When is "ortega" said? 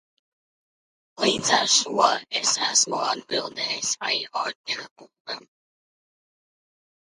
4.43-4.89